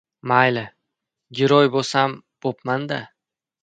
[0.29, 0.63] Mayli,
[1.41, 3.05] giroy bo‘sam bo‘pman-da.